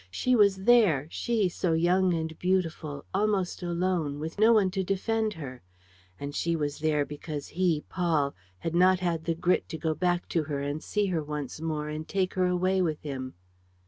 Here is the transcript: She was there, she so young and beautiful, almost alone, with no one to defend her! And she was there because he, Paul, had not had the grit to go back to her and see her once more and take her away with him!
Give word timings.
She 0.09 0.35
was 0.35 0.55
there, 0.63 1.05
she 1.11 1.47
so 1.47 1.73
young 1.73 2.11
and 2.11 2.35
beautiful, 2.39 3.05
almost 3.13 3.61
alone, 3.61 4.17
with 4.19 4.39
no 4.39 4.51
one 4.51 4.71
to 4.71 4.83
defend 4.83 5.33
her! 5.33 5.61
And 6.19 6.33
she 6.33 6.55
was 6.55 6.79
there 6.79 7.05
because 7.05 7.49
he, 7.49 7.81
Paul, 7.87 8.33
had 8.57 8.73
not 8.73 8.99
had 9.01 9.25
the 9.25 9.35
grit 9.35 9.69
to 9.69 9.77
go 9.77 9.93
back 9.93 10.27
to 10.29 10.41
her 10.45 10.59
and 10.59 10.81
see 10.83 11.05
her 11.13 11.21
once 11.21 11.61
more 11.61 11.87
and 11.87 12.07
take 12.07 12.33
her 12.33 12.47
away 12.47 12.81
with 12.81 12.99
him! 13.03 13.35